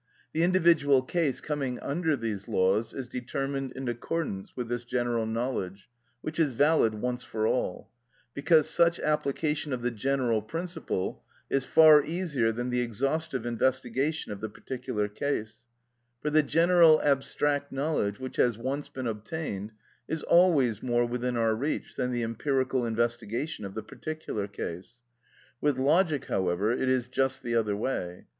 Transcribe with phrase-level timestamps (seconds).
[0.33, 5.91] The individual case coming under these laws is determined in accordance with this general knowledge,
[6.21, 7.91] which is valid once for all;
[8.33, 14.41] because such application of the general principle is far easier than the exhaustive investigation of
[14.41, 15.61] the particular case;
[16.19, 19.71] for the general abstract knowledge which has once been obtained
[20.07, 24.93] is always more within our reach than the empirical investigation of the particular case.
[25.61, 28.25] With logic, however, it is just the other way.